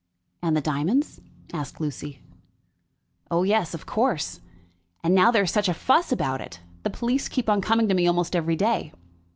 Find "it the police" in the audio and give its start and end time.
6.41-7.29